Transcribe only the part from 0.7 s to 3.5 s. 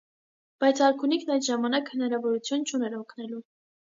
արքունիքն այդ ժամանակ հնարավորություն չուներ օգնելու։